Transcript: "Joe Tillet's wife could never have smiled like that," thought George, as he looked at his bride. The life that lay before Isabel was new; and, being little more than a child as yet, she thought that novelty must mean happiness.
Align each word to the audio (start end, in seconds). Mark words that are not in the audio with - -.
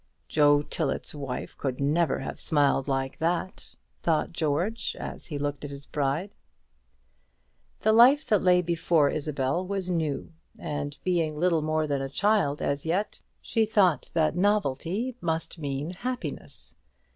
"Joe 0.27 0.63
Tillet's 0.63 1.13
wife 1.13 1.55
could 1.59 1.79
never 1.79 2.17
have 2.21 2.39
smiled 2.39 2.87
like 2.87 3.19
that," 3.19 3.75
thought 4.01 4.33
George, 4.33 4.95
as 4.99 5.27
he 5.27 5.37
looked 5.37 5.63
at 5.63 5.69
his 5.69 5.85
bride. 5.85 6.33
The 7.81 7.93
life 7.93 8.25
that 8.25 8.41
lay 8.41 8.63
before 8.63 9.11
Isabel 9.11 9.63
was 9.63 9.91
new; 9.91 10.31
and, 10.57 10.97
being 11.03 11.37
little 11.39 11.61
more 11.61 11.85
than 11.85 12.01
a 12.01 12.09
child 12.09 12.63
as 12.63 12.83
yet, 12.83 13.21
she 13.43 13.63
thought 13.63 14.09
that 14.15 14.35
novelty 14.35 15.15
must 15.21 15.59
mean 15.59 15.91
happiness. 15.91 16.73